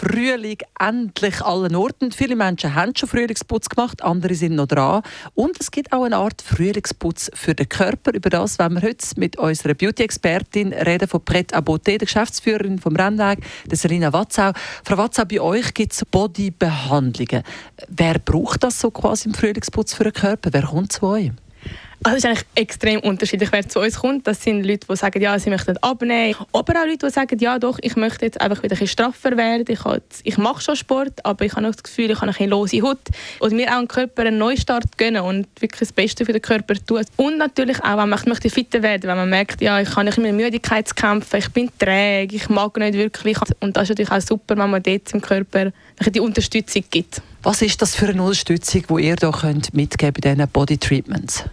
Frühling 0.00 0.56
endlich 0.78 1.42
allen 1.42 1.76
Orten. 1.76 2.10
Viele 2.10 2.34
Menschen 2.34 2.74
haben 2.74 2.96
schon 2.96 3.06
Frühlingsputz 3.06 3.68
gemacht, 3.68 4.02
andere 4.02 4.34
sind 4.34 4.54
noch 4.54 4.66
dran. 4.66 5.02
Und 5.34 5.60
es 5.60 5.70
gibt 5.70 5.92
auch 5.92 6.04
eine 6.04 6.16
Art 6.16 6.40
Frühlingsputz 6.40 7.30
für 7.34 7.54
den 7.54 7.68
Körper. 7.68 8.14
Über 8.14 8.30
das 8.30 8.58
wollen 8.58 8.76
wir 8.76 8.82
heute 8.88 9.06
mit 9.16 9.36
unserer 9.36 9.74
Beauty-Expertin 9.74 10.72
reden 10.72 11.06
von 11.06 11.22
Pret 11.22 11.52
Beauté, 11.52 11.98
der 11.98 12.06
Geschäftsführerin 12.06 12.78
vom 12.78 12.96
Rennweg, 12.96 13.40
der 13.66 13.76
Selina 13.76 14.10
Watzau. 14.10 14.52
Frau 14.84 14.96
Watzau, 14.96 15.26
bei 15.26 15.38
euch 15.38 15.74
gibt 15.74 15.92
es 15.92 16.02
Bodybehandlungen. 16.06 17.42
Wer 17.88 18.18
braucht 18.20 18.64
das 18.64 18.80
so 18.80 18.90
quasi 18.90 19.28
im 19.28 19.34
Frühlingsputz 19.34 19.92
für 19.92 20.04
den 20.04 20.14
Körper? 20.14 20.48
Wer 20.50 20.62
kommt 20.62 20.92
zu 20.92 21.02
euch? 21.08 21.30
Also 22.02 22.16
es 22.16 22.24
ist 22.24 22.30
eigentlich 22.30 22.46
extrem 22.54 23.00
unterschiedlich, 23.00 23.52
wer 23.52 23.68
zu 23.68 23.78
uns 23.78 23.98
kommt. 23.98 24.26
Das 24.26 24.42
sind 24.42 24.64
Leute, 24.64 24.86
die 24.88 24.96
sagen, 24.96 25.20
ja, 25.20 25.38
sie 25.38 25.50
möchten 25.50 25.76
abnehmen. 25.78 26.34
Aber 26.50 26.80
auch 26.80 26.86
Leute, 26.86 27.06
die 27.06 27.10
sagen, 27.12 27.38
ja 27.38 27.58
doch, 27.58 27.78
ich 27.82 27.94
möchte 27.94 28.24
jetzt 28.24 28.40
einfach 28.40 28.62
wieder 28.62 28.74
ein 28.74 28.78
bisschen 28.78 28.86
straffer 28.86 29.36
werden. 29.36 29.66
Ich, 29.68 29.84
jetzt, 29.84 30.20
ich 30.24 30.38
mache 30.38 30.62
schon 30.62 30.76
Sport, 30.76 31.24
aber 31.26 31.44
ich 31.44 31.52
habe 31.52 31.62
noch 31.62 31.72
das 31.72 31.82
Gefühl, 31.82 32.10
ich 32.10 32.20
habe 32.22 32.32
ein 32.34 32.48
lose 32.48 32.80
Haut. 32.80 33.00
Und 33.40 33.52
mir 33.52 33.70
auch 33.74 33.80
dem 33.80 33.88
Körper 33.88 34.22
einen 34.22 34.38
Neustart 34.38 34.96
gönnen 34.96 35.20
und 35.20 35.46
wirklich 35.60 35.80
das 35.80 35.92
Beste 35.92 36.24
für 36.24 36.32
den 36.32 36.40
Körper 36.40 36.74
tun. 36.74 37.04
Und 37.16 37.36
natürlich 37.36 37.78
auch, 37.84 37.98
wenn 37.98 38.08
man 38.08 38.20
möchte 38.24 38.48
fitter 38.48 38.82
werden, 38.82 39.02
wenn 39.02 39.18
man 39.18 39.28
merkt, 39.28 39.60
ja, 39.60 39.78
ich 39.78 39.94
habe 39.94 40.06
nicht 40.06 40.16
mehr 40.16 40.32
Müdigkeit 40.32 40.88
zu 40.88 40.94
kämpfen, 40.94 41.36
ich 41.36 41.50
bin 41.50 41.68
träge, 41.78 42.34
ich 42.34 42.48
mag 42.48 42.78
nicht 42.78 42.94
wirklich. 42.94 43.36
Und 43.60 43.76
das 43.76 43.84
ist 43.84 43.88
natürlich 43.90 44.10
auch 44.10 44.26
super, 44.26 44.56
wenn 44.56 44.70
man 44.70 44.82
dort 44.82 45.12
im 45.12 45.20
Körper 45.20 45.70
die 46.08 46.20
Unterstützung 46.20 46.82
gibt. 46.90 47.20
Was 47.42 47.60
ist 47.60 47.80
das 47.82 47.94
für 47.94 48.08
eine 48.08 48.22
Unterstützung, 48.22 48.84
die 48.88 49.06
ihr 49.06 49.16
da 49.16 49.30
könnt 49.30 49.74
mitgeben 49.74 50.14
bei 50.14 50.30
diesen 50.30 50.48
Body 50.48 50.78
Treatments? 50.78 51.44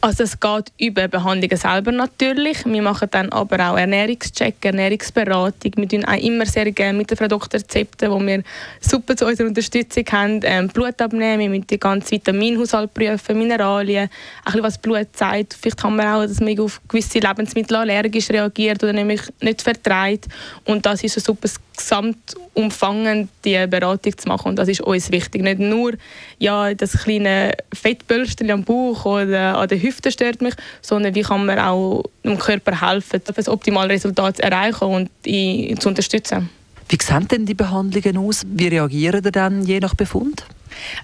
Also 0.00 0.24
es 0.24 0.38
geht 0.38 0.72
über 0.78 1.08
Behandlungen 1.08 1.56
selber 1.56 1.92
natürlich. 1.92 2.64
Wir 2.64 2.82
machen 2.82 3.08
dann 3.10 3.30
aber 3.30 3.70
auch 3.70 3.76
Ernährungscheck, 3.76 4.56
Ernährungsberatung. 4.62 5.72
Wir 5.76 5.88
tun 5.88 6.04
auch 6.04 6.20
immer 6.20 6.46
sehr 6.46 6.70
gerne 6.72 6.98
mit 6.98 7.10
den 7.10 7.18
Produktrezepten, 7.18 8.10
wo 8.10 8.20
wir 8.20 8.42
super 8.80 9.16
zu 9.16 9.26
unserer 9.26 9.48
Unterstützung 9.48 10.04
haben, 10.10 10.40
ähm, 10.44 10.68
Blut 10.68 11.00
abnehmen, 11.00 11.40
wir 11.40 11.48
müssen 11.48 11.66
den 11.66 11.80
ganzen 11.80 12.12
Vitaminhaushalt 12.12 12.92
prüfen, 12.94 13.38
Mineralien, 13.38 14.04
ein 14.04 14.44
bisschen 14.44 14.62
was 14.62 14.78
Blut 14.78 15.08
zeigt. 15.12 15.54
Vielleicht 15.60 15.82
haben 15.82 15.96
wir 15.96 16.14
auch, 16.14 16.22
dass 16.22 16.40
man 16.40 16.58
auf 16.60 16.80
gewisse 16.88 17.18
Lebensmittel 17.18 17.76
allergisch 17.76 18.30
reagiert 18.30 18.82
oder 18.82 18.92
nämlich 18.92 19.22
nicht 19.40 19.62
vertreibt. 19.62 20.26
Und 20.64 20.84
das 20.86 21.02
ist 21.04 21.16
ein 21.16 21.22
super 21.22 21.48
gesamtumfangend 21.76 23.30
die 23.44 23.66
Beratung 23.66 24.16
zu 24.16 24.28
machen 24.28 24.48
und 24.48 24.56
das 24.56 24.68
ist 24.68 24.82
uns 24.82 25.10
wichtig. 25.10 25.42
Nicht 25.42 25.58
nur 25.58 25.92
ja, 26.38 26.74
das 26.74 26.92
kleine 26.92 27.52
Fettbölstchen 27.72 28.50
am 28.50 28.64
Bauch 28.64 29.04
oder 29.04 29.58
an 29.62 29.68
der 29.68 29.82
Hüfte 29.82 30.10
stört 30.10 30.42
mich, 30.42 30.54
sondern 30.80 31.14
wie 31.14 31.22
kann 31.22 31.46
man 31.46 31.58
auch 31.58 32.04
dem 32.24 32.38
Körper 32.38 32.80
helfen, 32.88 33.20
das 33.24 33.48
optimale 33.48 33.90
Resultat 33.90 34.36
zu 34.36 34.42
erreichen 34.42 34.84
und 34.84 35.10
ihn 35.24 35.78
zu 35.78 35.88
unterstützen. 35.88 36.50
Wie 36.88 36.98
sehen 37.00 37.26
denn 37.28 37.46
die 37.46 37.54
Behandlungen 37.54 38.18
aus? 38.18 38.42
Wie 38.46 38.68
reagieren 38.68 39.24
ihr 39.24 39.32
dann 39.32 39.64
je 39.64 39.80
nach 39.80 39.94
Befund? 39.94 40.44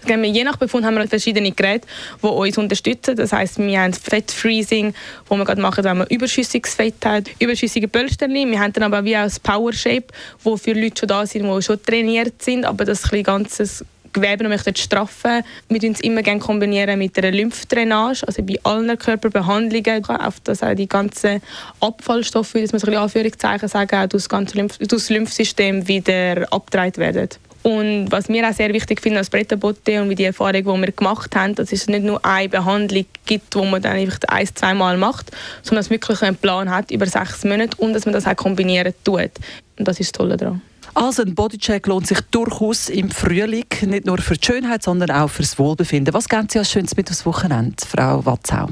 Je 0.06 0.44
nach 0.44 0.56
Befund 0.56 0.84
haben 0.84 0.96
wir 0.96 1.06
verschiedene 1.08 1.52
Geräte, 1.52 1.86
die 2.22 2.26
uns 2.26 2.58
unterstützen. 2.58 3.16
Das 3.16 3.32
heisst, 3.32 3.58
wir 3.58 3.80
haben 3.80 3.92
Fettfreezing, 3.92 4.94
wo 5.28 5.36
wir 5.36 5.44
gerade 5.44 5.60
machen, 5.60 5.84
wenn 5.84 5.98
man 5.98 6.06
überschüssiges 6.08 6.74
Fett 6.74 7.04
hat, 7.04 7.28
überschüssige 7.38 7.88
Pölsterchen. 7.88 8.50
Wir 8.50 8.60
haben 8.60 8.72
dann 8.72 8.84
aber 8.84 9.04
wie 9.04 9.16
auch 9.16 9.24
das 9.24 9.38
Power 9.40 9.72
Shape, 9.72 10.06
wo 10.42 10.56
für 10.56 10.72
Leute 10.72 11.00
schon 11.00 11.08
da 11.08 11.26
sind, 11.26 11.44
die 11.44 11.62
schon 11.62 11.82
trainiert 11.82 12.42
sind, 12.42 12.64
aber 12.64 12.84
das 12.84 13.10
ein 13.12 13.22
ganzes 13.22 13.84
Gewebe 14.12 14.44
noch 14.44 14.50
möchten 14.50 14.74
straffen. 14.76 15.42
Wir 15.68 15.80
kombinieren 15.80 15.92
es 15.92 16.00
immer 16.00 16.22
gerne 16.22 16.40
kombinieren 16.40 16.98
mit 16.98 17.16
einer 17.18 17.30
Lymphdrainage, 17.30 18.26
also 18.26 18.42
bei 18.42 18.56
allen 18.62 18.98
Körperbehandlungen, 18.98 20.04
auf 20.04 20.40
das 20.40 20.62
auch 20.62 20.74
die 20.74 20.88
ganzen 20.88 21.42
Abfallstoffe, 21.80 22.54
wie 22.54 22.66
man 22.72 22.78
so 22.80 22.86
ein 22.86 22.96
Anführungszeichen 22.96 23.68
sagen, 23.68 23.96
auch 23.96 24.08
durch 24.08 24.24
das 24.24 24.28
ganze 24.28 24.56
Lymph 24.56 24.78
das 24.78 25.10
Lymphsystem 25.10 25.86
wieder 25.88 26.46
abgetragen 26.52 26.96
werden. 26.96 27.28
Und 27.62 28.10
was 28.10 28.28
wir 28.28 28.48
auch 28.48 28.52
sehr 28.54 28.72
wichtig 28.72 29.00
finden 29.00 29.18
als 29.18 29.30
Bretterbotte 29.30 30.00
und 30.00 30.10
wie 30.10 30.14
die 30.14 30.24
Erfahrung, 30.24 30.52
die 30.52 30.64
wir 30.86 30.92
gemacht 30.92 31.34
haben, 31.34 31.54
dass 31.54 31.72
es 31.72 31.88
nicht 31.88 32.04
nur 32.04 32.24
eine 32.24 32.48
Behandlung 32.48 33.04
gibt, 33.26 33.54
die 33.54 33.58
man 33.58 33.82
dann 33.82 33.96
einfach 33.96 34.20
ein, 34.28 34.46
zweimal 34.46 34.96
macht, 34.96 35.32
sondern 35.62 35.80
dass 35.80 35.90
man 35.90 36.00
wirklich 36.00 36.22
einen 36.22 36.36
Plan 36.36 36.70
hat 36.70 36.90
über 36.90 37.06
sechs 37.06 37.44
Monate 37.44 37.76
und 37.78 37.92
dass 37.92 38.06
man 38.06 38.14
das 38.14 38.26
auch 38.26 38.36
kombinieren 38.36 38.94
tut. 39.04 39.32
Und 39.78 39.88
das 39.88 40.00
ist 40.00 40.14
das 40.14 40.18
Tolle 40.18 40.36
daran. 40.36 40.62
Also 41.00 41.22
ein 41.22 41.36
Bodycheck 41.36 41.86
lohnt 41.86 42.08
sich 42.08 42.20
durchaus 42.32 42.88
im 42.88 43.12
Frühling, 43.12 43.66
nicht 43.82 44.04
nur 44.04 44.18
für 44.18 44.34
die 44.34 44.44
Schönheit, 44.44 44.82
sondern 44.82 45.12
auch 45.12 45.30
fürs 45.30 45.56
Wohlbefinden. 45.56 46.12
Was 46.12 46.28
geben 46.28 46.48
Sie 46.50 46.58
als 46.58 46.72
Schönes 46.72 46.96
mit 46.96 47.08
aufs 47.08 47.24
Wochenende, 47.24 47.76
Frau 47.86 48.26
Watzau? 48.26 48.70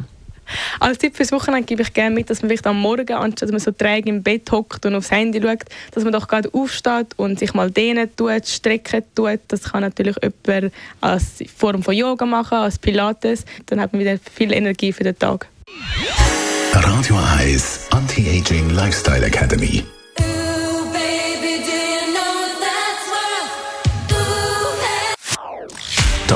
Als 0.81 0.99
Tipp 0.99 1.17
fürs 1.17 1.31
Wochenende 1.31 1.67
gebe 1.67 1.83
ich 1.83 1.93
gerne 1.93 2.13
mit, 2.13 2.29
dass 2.29 2.43
man 2.43 2.49
vielleicht 2.49 2.67
am 2.67 2.81
Morgen, 2.81 3.13
anstatt 3.13 3.43
dass 3.43 3.51
man 3.53 3.61
so 3.61 3.71
träge 3.71 4.09
im 4.09 4.25
Bett 4.25 4.51
hockt 4.51 4.85
und 4.87 4.97
aufs 4.97 5.13
Handy 5.13 5.41
schaut, 5.41 5.67
dass 5.93 6.03
man 6.03 6.13
doch 6.13 6.27
gerade 6.27 6.53
aufsteht 6.53 7.17
und 7.17 7.39
sich 7.39 7.55
mal 7.55 7.71
dehnen 7.71 8.11
tut, 8.17 8.45
strecken 8.45 9.05
tut. 9.15 9.39
Das 9.47 9.63
kann 9.63 9.83
natürlich 9.83 10.17
jemand 10.21 10.73
als 11.01 11.45
Form 11.57 11.85
von 11.85 11.95
Yoga 11.95 12.27
machen, 12.27 12.59
als 12.59 12.77
Pilates. 12.77 13.45
Dann 13.67 13.81
hat 13.81 13.93
man 13.93 14.01
wieder 14.01 14.19
viel 14.35 14.53
Energie 14.53 14.93
für 14.93 15.05
den 15.05 15.17
Tag. 15.17 15.47
Radio 16.73 17.17
1 17.39 17.87
Anti-Aging 17.91 18.71
Lifestyle 18.71 19.25
Academy. 19.25 19.85